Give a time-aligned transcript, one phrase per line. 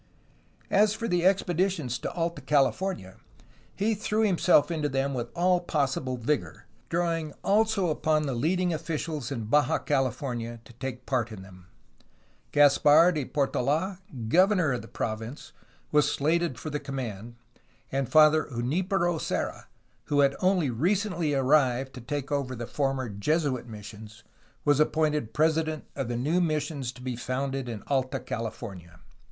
[0.71, 3.17] As for the expeditions to Alta California,
[3.75, 9.31] he threw himself into them with all possible vigor, drawing also upon the leading officials
[9.31, 11.67] in Baja California to take part in them.
[12.51, 15.53] Caspar de Portold, governor of the province,
[15.91, 17.35] was slated for the command,
[17.91, 19.67] and Father Junipero Serra,
[20.05, 24.23] who had only recently arrived to take over the former Jesuit missions,
[24.65, 28.99] was appointed president of the new missions to be founded in Alta California.